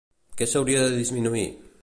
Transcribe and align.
Què 0.39 0.47
s'hauria 0.53 0.81
de 0.85 0.97
disminuir? 1.03 1.47